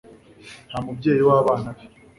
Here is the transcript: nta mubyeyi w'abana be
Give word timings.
nta 0.69 0.77
mubyeyi 0.85 1.21
w'abana 1.29 1.69
be 1.75 1.83